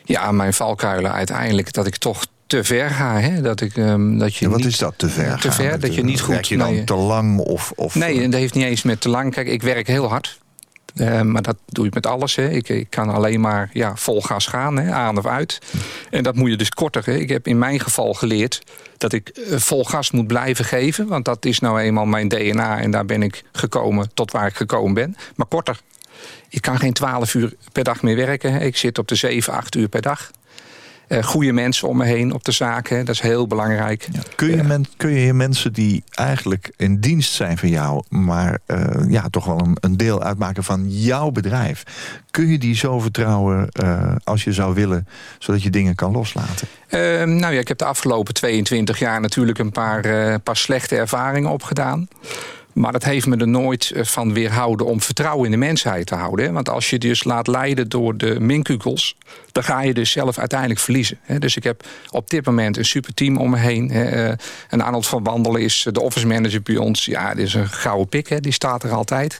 [0.03, 3.19] Ja, mijn valkuilen uiteindelijk dat ik toch te ver ga.
[3.19, 3.41] Hè?
[3.41, 5.65] Dat, ik, ehm, dat je Ja, wat niet, is dat, te ver te gaan?
[5.65, 6.33] ver, dat je niet goed...
[6.33, 7.71] Werk je dan nee, te lang of...
[7.75, 9.33] of nee, en dat heeft niet eens met te lang.
[9.33, 10.39] Kijk, ik werk heel hard.
[10.95, 12.35] Eh, maar dat doe je met alles.
[12.35, 12.49] Hè.
[12.49, 15.59] Ik, ik kan alleen maar ja, vol gas gaan, hè, aan of uit.
[16.09, 17.05] En dat moet je dus korter.
[17.05, 17.13] Hè.
[17.13, 18.61] Ik heb in mijn geval geleerd
[18.97, 21.07] dat ik eh, vol gas moet blijven geven.
[21.07, 22.79] Want dat is nou eenmaal mijn DNA.
[22.79, 25.15] En daar ben ik gekomen tot waar ik gekomen ben.
[25.35, 25.79] Maar korter.
[26.49, 28.53] Ik kan geen 12 uur per dag meer werken.
[28.53, 28.59] hè.
[28.59, 30.31] Ik zit op de 7, 8 uur per dag.
[31.09, 32.87] Eh goede mensen om me heen op de zaak.
[32.87, 33.03] Hè.
[33.03, 34.07] Dat is heel belangrijk.
[34.11, 34.19] Ja.
[34.35, 38.03] Kun, je men, kun je mensen die eigenlijk in dienst zijn van jou...
[38.09, 41.83] maar eh, ja, toch wel een, een deel uitmaken van jouw bedrijf...
[42.31, 45.07] kun je die zo vertrouwen eh, als je zou willen...
[45.39, 46.67] zodat je dingen kan loslaten?
[46.87, 50.95] Ehm, nou ja, ik heb de afgelopen 22 jaar natuurlijk een paar, eh, paar slechte
[50.95, 52.07] ervaringen opgedaan.
[52.73, 56.15] Maar dat heeft me er nooit eh, van weerhouden om vertrouwen in de mensheid te
[56.15, 56.45] houden.
[56.45, 56.51] hè.
[56.51, 59.15] Want als je dus laat leiden door de minkukels...
[59.51, 61.17] dan ga je dus zelf uiteindelijk verliezen.
[61.21, 61.39] hè.
[61.39, 63.89] Dus ik heb op dit moment een super team om me heen.
[63.91, 64.03] hè.
[64.03, 64.33] Eh,
[64.69, 67.05] En Arnold van Wandelen is de office manager bij ons.
[67.05, 68.39] Ja, dit is een gouden pik, hè.
[68.39, 69.39] die staat er altijd.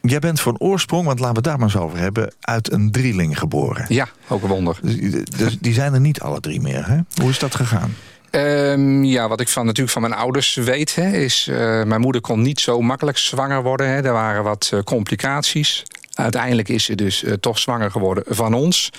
[0.00, 2.32] Jij bent van oorsprong, want laten we het daar maar eens over hebben...
[2.40, 3.84] uit een drieling geboren.
[3.88, 4.78] Ja, ook een wonder.
[4.82, 6.98] Dus, dus die zijn er niet alle drie meer, hè?
[7.20, 7.94] Hoe is dat gegaan?
[8.36, 11.48] Ehm, ja, wat ik van, natuurlijk van mijn ouders weet, hè, is...
[11.48, 13.88] eh, mijn moeder kon niet zo makkelijk zwanger worden.
[13.88, 14.02] Hè.
[14.02, 15.82] Er waren wat eh, complicaties.
[16.14, 18.90] Uiteindelijk is ze dus eh, toch zwanger geworden van ons.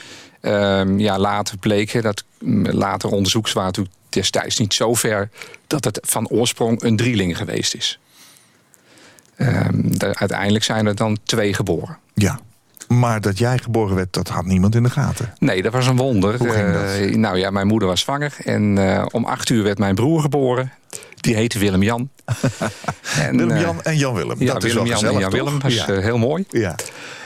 [0.41, 5.29] Ehm, ja, later bleek, dat mm, later onderzoeks waren natuurlijk destijds niet zo ver...
[5.67, 7.99] dat het van oorsprong een drieling geweest is.
[9.35, 11.97] Ehm, de- uiteindelijk zijn er dan twee geboren.
[12.13, 12.39] Ja.
[12.87, 15.33] Maar dat jij geboren werd, dat had niemand in de gaten.
[15.39, 16.37] Nee, dat was een wonder.
[16.37, 16.83] Hoe ging dat?
[16.83, 18.35] Eh, nou ja, mijn moeder was zwanger.
[18.43, 20.71] En eh, om acht uur werd mijn broer geboren.
[21.21, 22.09] Die heette Willem-Jan.
[23.17, 24.35] En, eh, Willem-Jan en Jan-Willem.
[24.39, 25.59] Ja, dat is wel Willem-Jan en Jan-Willem.
[25.59, 25.87] Dat is Ja.
[25.87, 26.45] eh, heel mooi.
[26.49, 26.75] ja.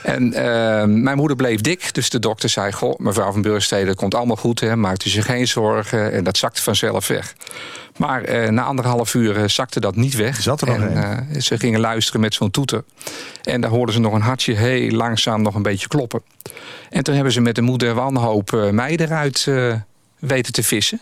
[0.02, 1.94] En eh, mijn moeder bleef dik.
[1.94, 4.60] Dus de dokter zei, goh, mevrouw van Burstede, het komt allemaal goed.
[4.60, 6.12] Hè, maakt u zich geen zorgen.
[6.12, 7.34] En dat zakte vanzelf weg.
[7.96, 10.42] Maar eh, na anderhalf uur eh, zakte dat niet weg.
[10.42, 10.96] Zat er nog en
[11.32, 12.84] eh, ze gingen luisteren met zo'n toeter.
[13.42, 16.22] En daar hoorden ze nog een hartje heel langzaam nog een beetje kloppen.
[16.90, 19.74] En toen hebben ze met de moeder wanhoop eh, mij eruit eh,
[20.18, 21.00] weten te vissen.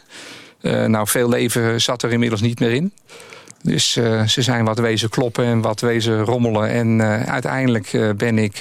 [0.60, 2.92] Eh, nou, veel leven zat er inmiddels niet meer in.
[3.62, 6.68] Dus eh, ze zijn wat wezen kloppen en wat wezen rommelen.
[6.68, 8.58] En eh, uiteindelijk ben ik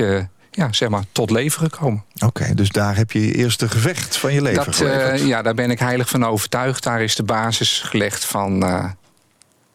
[0.52, 2.04] ja, zeg maar, tot leven gekomen.
[2.26, 5.72] Oké, dus daar heb je je eerste gevecht van je leven Dat, ja, daar ben
[5.72, 6.84] ik heilig van overtuigd.
[6.84, 8.60] Daar is de basis gelegd van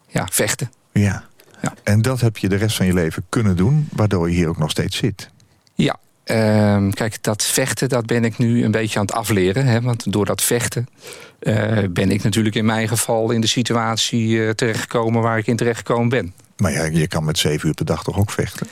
[0.07, 0.71] ja, vechten.
[0.91, 1.23] Ja.
[1.61, 1.73] Ja.
[1.83, 4.57] En dat heb je de rest van je leven kunnen doen, waardoor je hier ook
[4.57, 5.29] nog steeds zit.
[5.73, 9.65] Ja, ehm, kijk, dat vechten dat ben ik nu een beetje aan het afleren.
[9.65, 10.87] Hè, want door dat vechten
[11.39, 15.55] eh, ben ik natuurlijk in mijn geval in de situatie eh, terechtgekomen waar ik in
[15.55, 16.33] terechtgekomen ben.
[16.57, 18.67] Maar ja, je kan met zeven uur per dag toch ook vechten?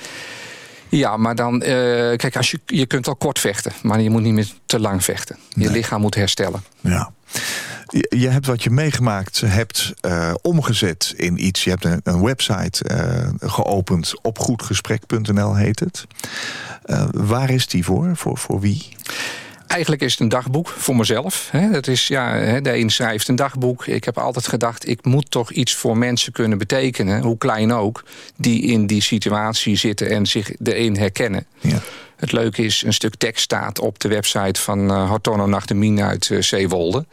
[0.90, 1.70] Ja, maar dan, eh,
[2.18, 5.04] kijk, als je, je kunt al kort vechten, maar je moet niet meer te lang
[5.04, 5.38] vechten.
[5.50, 5.72] Je Nee.
[5.74, 6.64] lichaam moet herstellen.
[6.82, 7.12] Ja.
[8.00, 11.64] Je, hebt wat je meegemaakt hebt eh, omgezet in iets.
[11.64, 14.14] Je hebt een, een website eh, geopend.
[14.22, 16.06] Opgoedgesprek.nl heet het.
[16.84, 18.16] Eh, waar is die voor?
[18.16, 18.88] Voor, voor wie?
[19.68, 21.50] Eigenlijk is het een dagboek voor mezelf.
[21.72, 23.86] Dat is, ja, de een schrijft een dagboek.
[23.86, 27.22] Ik heb altijd gedacht, ik moet toch iets voor mensen kunnen betekenen...
[27.22, 28.04] hoe klein ook,
[28.36, 31.46] die in die situatie zitten en zich erin herkennen.
[31.60, 31.82] Ja.
[32.16, 36.30] Het leuke is, een stuk tekst staat op de website van uh, Hortono Nachtemien uit
[36.30, 37.06] uh, Zeewolde.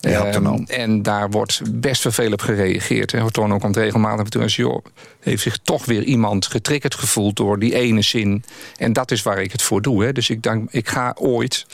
[0.00, 3.12] Ja, Ehm, en daar wordt best wel veel op gereageerd.
[3.12, 3.20] hè.
[3.20, 4.84] Hortono komt regelmatig naartoe en joh,
[5.20, 8.44] heeft zich toch weer iemand getriggerd gevoeld door die ene zin.
[8.76, 10.04] En dat is waar ik het voor doe.
[10.04, 10.12] Hè.
[10.12, 11.66] Dus ik denk, ik ga ooit,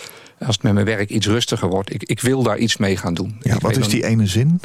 [0.47, 1.95] als het met mijn werk iets rustiger wordt...
[1.95, 3.37] ik, ik wil daar iets mee gaan doen.
[3.43, 4.61] Ja, Ik wat is die ene zin?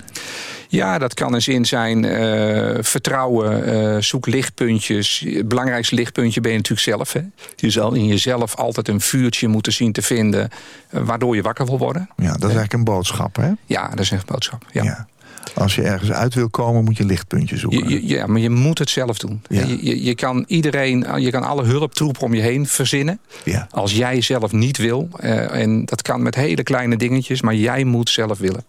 [0.68, 5.24] ja, dat kan een zin zijn eh, vertrouwen, eh, zoek lichtpuntjes.
[5.26, 7.14] Het belangrijkste lichtpuntje ben je natuurlijk zelf.
[7.14, 7.22] Hè?
[7.56, 10.50] Je zal in jezelf altijd een vuurtje moeten zien te vinden...
[10.90, 12.10] eh, waardoor je wakker wil worden.
[12.16, 13.52] Ja, dat is eigenlijk een boodschap, hè?
[13.66, 14.66] Ja, dat is een boodschap.
[14.72, 14.84] Ja.
[14.84, 15.08] Ja.
[15.56, 17.90] Als je ergens uit wil komen, moet je lichtpuntje zoeken.
[17.90, 19.42] Je, je- ja, maar je moet het zelf doen.
[19.50, 19.66] Ja.
[19.66, 23.20] Je, je, je kan iedereen, je kan alle hulptroepen om je heen verzinnen.
[23.44, 23.68] Ja.
[23.72, 25.10] Als jij zelf niet wil.
[25.20, 28.64] eh, en dat kan met hele kleine dingetjes, maar jij moet zelf willen.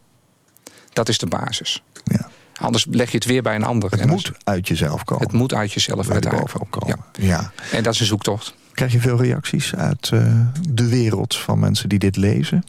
[0.93, 1.83] Dat is de basis.
[2.05, 2.29] Ja.
[2.61, 3.91] Anders leg je het weer bij een ander.
[3.91, 5.27] Het En als- moet uit jezelf komen.
[5.27, 6.97] Het moet uit jezelf bij de uiteindelijk bovenop komen.
[7.13, 7.29] komen.
[7.29, 7.53] Ja.
[7.71, 7.77] Ja.
[7.77, 8.55] En dat is een zoektocht.
[8.73, 10.35] Krijg je veel reacties uit eh,
[10.69, 12.65] de wereld van mensen die dit lezen?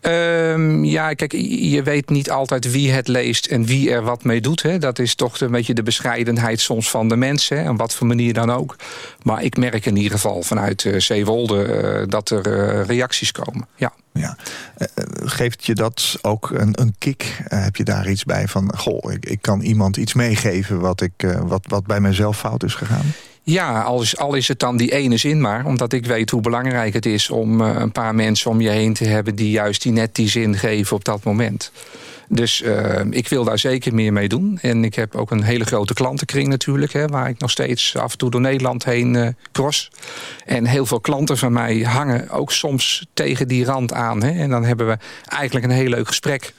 [0.00, 4.40] Ehm, ja, kijk, je weet niet altijd wie het leest en wie er wat mee
[4.40, 4.62] doet.
[4.62, 4.78] Hè.
[4.78, 7.68] Dat is toch een beetje de bescheidenheid soms van de mensen.
[7.68, 8.76] Op wat voor manier dan ook.
[9.22, 13.66] Maar ik merk in ieder geval vanuit eh Zeewolde eh, dat er eh, reacties komen.
[13.76, 13.92] Ja.
[14.12, 14.36] Ja.
[15.24, 17.42] Geeft je dat ook een, een kick?
[17.44, 21.36] Heb je daar iets bij van, goh, ik, ik kan iemand iets meegeven wat, ik,
[21.42, 23.14] wat, wat bij mijzelf fout is gegaan?
[23.48, 25.64] Ja, al is, al is het dan die ene zin maar.
[25.66, 28.94] Omdat ik weet hoe belangrijk het is om eh, een paar mensen om je heen
[28.94, 29.34] te hebben...
[29.34, 31.72] die juist die net die zin geven op dat moment.
[32.28, 34.58] Dus eh, ik wil daar zeker meer mee doen.
[34.62, 36.92] En ik heb ook een hele grote klantenkring natuurlijk...
[36.92, 39.90] Hè, waar ik nog steeds af en toe door Nederland heen eh cross.
[40.44, 44.22] En heel veel klanten van mij hangen ook soms tegen die rand aan.
[44.22, 44.30] Hè.
[44.30, 46.52] En dan hebben we eigenlijk een heel leuk gesprek.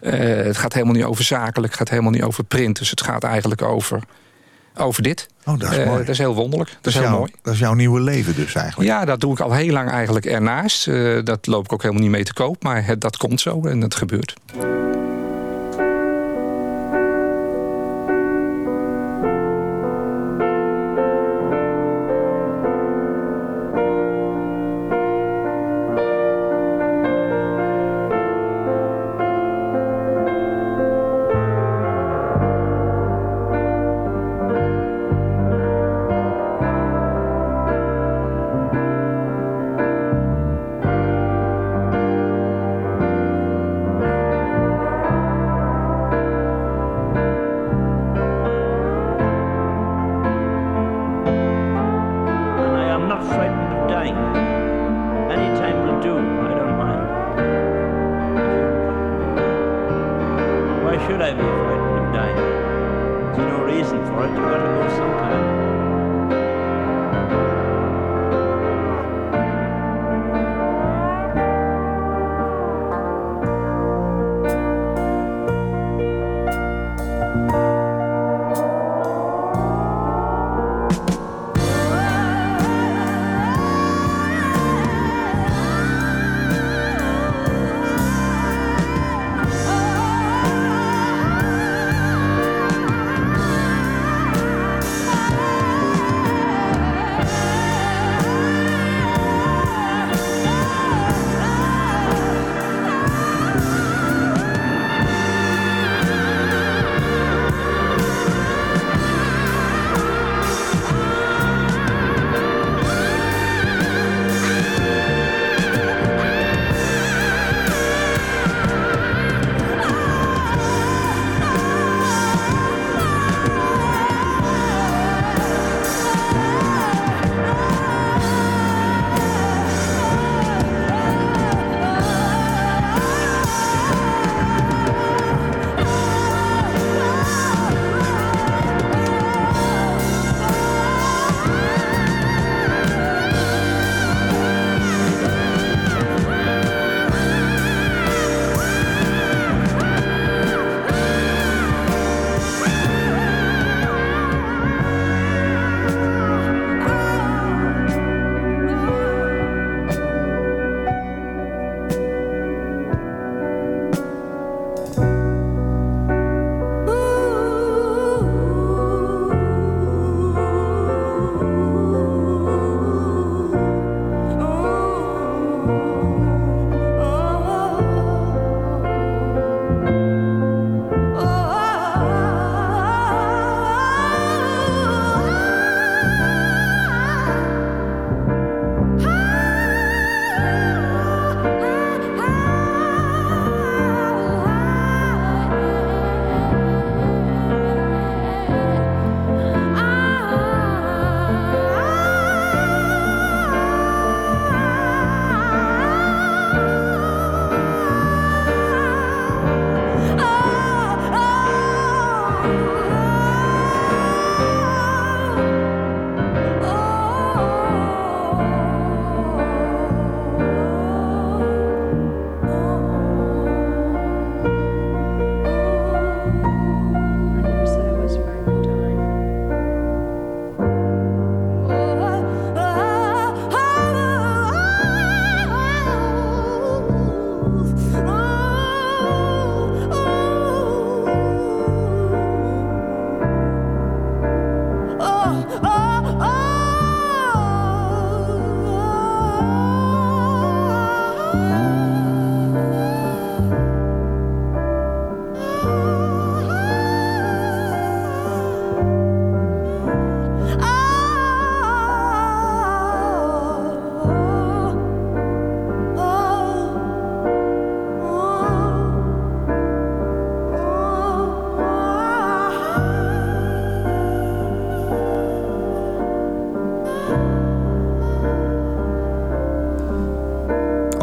[0.00, 2.78] Het gaat helemaal niet over zakelijk, het gaat helemaal niet over print.
[2.78, 4.02] Dus het gaat eigenlijk over,
[4.76, 5.26] over dit.
[5.44, 5.98] Oh, dat is Eh, mooi.
[5.98, 6.70] dat is heel wonderlijk.
[6.70, 7.32] Dat is heel jouw, mooi.
[7.42, 8.90] dat is jouw nieuwe leven dus eigenlijk.
[8.90, 10.88] Ja, dat doe ik al heel lang eigenlijk ernaast.
[10.88, 12.62] Eh, dat loop ik ook helemaal niet mee te koop.
[12.62, 14.34] Maar het, dat komt zo en dat gebeurt.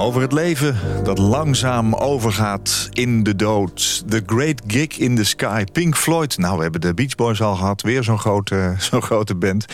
[0.10, 4.04] Over het leven dat langzaam overgaat in de dood.
[4.08, 5.64] The Great Gig in the Sky.
[5.72, 6.38] Pink Floyd.
[6.38, 7.82] Nou, we hebben de Beach Boys al gehad.
[7.82, 9.66] Weer zo'n grote, zo'n grote band.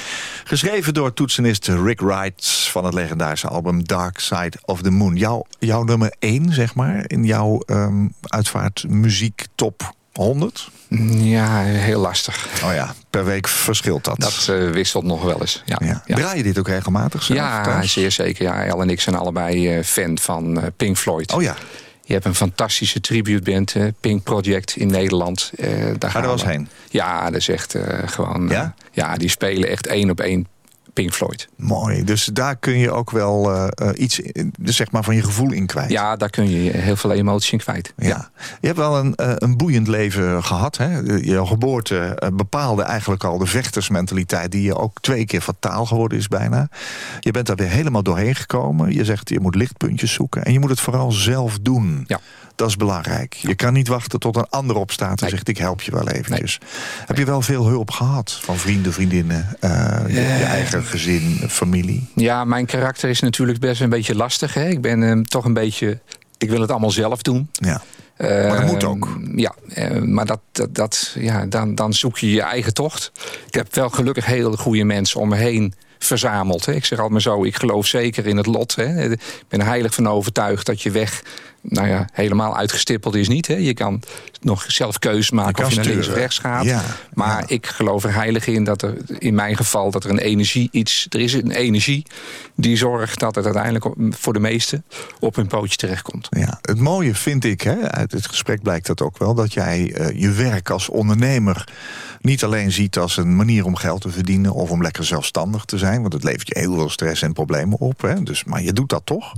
[0.44, 2.48] Geschreven door toetsenist Rick Wright...
[2.72, 5.16] van het legendarische album Dark Side of the Moon.
[5.16, 10.70] Jouw, jouw nummer 1, zeg maar, in jouw ehm uitvaart muziek top 100?
[11.10, 12.48] Ja, heel lastig.
[12.64, 14.20] Oh ja, per week verschilt dat.
[14.20, 15.64] Dat eh, wisselt nog wel eens.
[15.66, 16.02] Ja, ja.
[16.06, 16.16] ja.
[16.16, 17.92] Draai je dit ook regelmatig zelf Ja, thuis?
[17.94, 18.44] zeer zeker.
[18.44, 21.34] Ja, El en ik zijn allebei eh, fan van eh, Pink Floyd.
[21.34, 21.56] Oh ja,
[22.04, 25.52] Je hebt een fantastische tributeband, Pink Project in Nederland.
[25.58, 26.70] Daar ga gaan er wel eens heen.
[26.90, 28.48] Ja, dat is echt gewoon...
[28.50, 28.74] Ja?
[28.92, 30.48] ja, die spelen echt één op één
[30.96, 31.48] Pink Floyd.
[31.56, 32.04] Mooi.
[32.04, 34.22] Dus daar kun je ook wel eh, iets
[34.60, 35.90] dus zeg maar van je gevoel in kwijt.
[35.90, 37.94] Ja, daar kun je heel veel emotie in kwijt.
[37.98, 38.30] Ja.
[38.62, 40.78] Je hebt wel een, eh, een boeiend leven gehad.
[40.78, 40.98] Hè?
[41.00, 44.52] Je geboorte bepaalde eigenlijk al de vechtersmentaliteit...
[44.52, 46.70] die je ook twee keer fataal geworden is bijna.
[47.20, 48.94] Je bent daar weer helemaal doorheen gekomen.
[48.94, 50.46] Je zegt je moet lichtpuntjes zoeken.
[50.46, 52.04] En je moet het vooral zelf doen.
[52.08, 52.20] Ja.
[52.56, 53.34] Dat is belangrijk.
[53.34, 55.30] Je kan niet wachten tot een ander opstaat en Nee.
[55.30, 56.60] zegt ik help je wel eventjes.
[57.06, 62.10] Heb je wel veel hulp gehad van vrienden, vriendinnen, eh, je, je eigen gezin, familie?
[62.16, 64.54] Ja, mijn karakter is natuurlijk best een beetje lastig.
[64.54, 64.68] Hè?
[64.70, 66.00] Ik ben eh, toch een beetje...
[66.38, 67.50] Ik wil het allemaal zelf doen.
[67.52, 67.82] Ja.
[68.18, 69.18] Eh, Maar dat moet ook.
[69.36, 73.12] Ja, eh, maar dat, dat, dat, ja, dan, dan zoek je je eigen tocht.
[73.48, 76.66] Ik heb wel gelukkig heel goede mensen om me heen verzameld.
[76.66, 76.74] Hè.
[76.74, 78.76] Ik zeg altijd maar zo, ik geloof zeker in het lot.
[78.76, 79.04] Hè.
[79.12, 81.24] Ik ben er heilig van overtuigd dat je weg...
[81.68, 83.48] nou ja, helemaal uitgestippeld is niet.
[83.48, 83.56] Hè.
[83.56, 84.02] Je kan
[84.42, 86.64] nog zelf keuzes maken of je naar links of rechts gaat.
[86.64, 87.48] Ja, maar ja.
[87.48, 89.92] ik geloof er heilig in dat er in mijn geval...
[89.92, 91.06] dat er een energie iets...
[91.10, 92.06] Er is een energie
[92.56, 94.86] die zorgt dat het uiteindelijk voor de meesten...
[95.20, 96.28] op hun pootje terechtkomt.
[96.30, 99.34] Ja, het mooie vind ik, hè, uit het gesprek blijkt dat ook wel...
[99.34, 101.68] dat jij eh, je werk als ondernemer
[102.22, 104.54] niet alleen ziet als een manier om geld te verdienen...
[104.54, 107.80] of om lekker zelfstandig te zijn, want het levert je heel veel stress en problemen
[107.80, 108.02] op.
[108.02, 109.34] Hè, dus, maar je doet dat toch.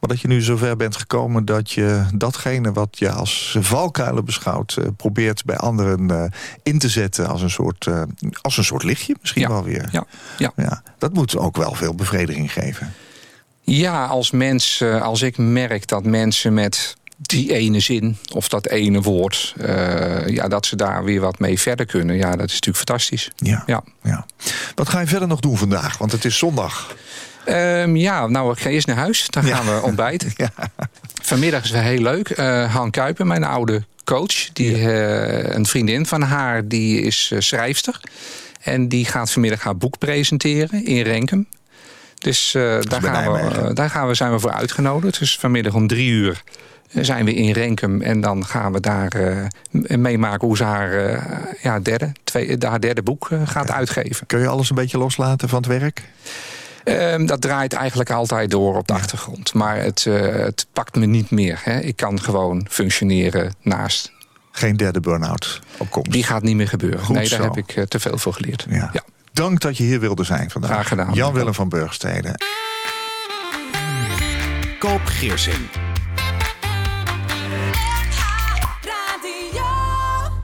[0.00, 4.76] Maar dat je nu zover bent gekomen dat je datgene wat je als valkuilen beschouwt...
[4.76, 6.24] eh, probeert bij anderen eh,
[6.62, 8.02] in te zetten als een soort, eh,
[8.40, 9.88] als een soort lichtje misschien Ja, wel weer.
[9.92, 10.04] Ja,
[10.38, 10.52] ja.
[10.56, 12.92] Ja, dat moet ook wel veel bevrediging geven.
[13.62, 19.00] Ja, als mens, als ik merk dat mensen met die ene zin of dat ene
[19.02, 22.76] woord, eh, ja, dat ze daar weer wat mee verder kunnen, ja, dat is natuurlijk
[22.76, 23.30] fantastisch.
[23.36, 23.62] Ja.
[23.66, 23.82] Ja.
[24.02, 24.26] ja.
[24.74, 25.98] Wat ga je verder nog doen vandaag?
[25.98, 26.94] Want het is zondag.
[27.44, 29.26] Ehm, ja, nou, ik ga eerst naar huis.
[29.30, 29.56] Dan Ja.
[29.56, 30.32] gaan we ontbijten.
[31.22, 32.28] Vanmiddag is wel heel leuk.
[32.30, 38.00] Eh, Han Kuiper, mijn oude coach, die, eh, een vriendin van haar, die is schrijfster.
[38.60, 41.46] En die gaat vanmiddag haar boek presenteren in Renkum.
[42.18, 45.18] Dus daar, gaan we, daar gaan we, zijn we voor uitgenodigd.
[45.18, 46.42] Dus vanmiddag om drie uur
[47.00, 48.02] zijn we in Renkum.
[48.02, 51.22] En dan gaan we daar eh, meemaken hoe ze haar, eh,
[51.62, 54.26] ja, derde, twee, haar derde boek eh, gaat uitgeven.
[54.26, 56.02] Kun je alles een beetje loslaten van het werk?
[56.86, 59.54] Ehm, dat draait eigenlijk altijd door op de achtergrond.
[59.54, 61.60] Maar het, eh, het pakt me niet meer.
[61.62, 61.78] Hè.
[61.78, 64.12] Ik kan gewoon functioneren naast.
[64.50, 66.12] Geen derde burn-out op komst.
[66.12, 67.00] Die gaat niet meer gebeuren.
[67.00, 67.44] Goed nee, daar zo.
[67.44, 68.66] heb ik eh, te veel voor geleerd.
[68.68, 68.90] Ja.
[68.92, 69.02] Ja.
[69.32, 70.70] Dank dat je hier wilde zijn vandaag.
[70.70, 71.12] Graag gedaan.
[71.12, 72.34] Jan-Willem van Burgstede.
[74.78, 75.85] Koop Geersing.